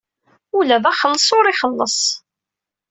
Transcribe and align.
Ula 0.57 0.77
d 0.83 0.85
axelleṣ 0.91 1.27
ur 1.37 1.45
t-ixelleṣ. 1.47 1.99